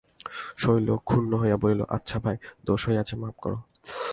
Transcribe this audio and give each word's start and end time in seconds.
শৈল 0.57 0.87
ক্ষুণ্ন 1.07 1.31
হইয়া 1.41 1.57
বলিল, 1.57 1.81
আচ্ছা 1.89 2.17
ভাই, 2.19 2.35
দোষ 2.65 2.81
হইয়াছে, 2.89 3.15
মাপ 3.15 3.35
করো। 3.41 3.57